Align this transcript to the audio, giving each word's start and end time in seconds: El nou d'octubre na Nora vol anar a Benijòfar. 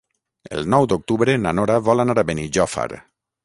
El 0.59 0.63
nou 0.75 0.87
d'octubre 0.93 1.37
na 1.43 1.53
Nora 1.59 1.77
vol 1.91 2.05
anar 2.05 2.19
a 2.23 2.27
Benijòfar. 2.33 2.91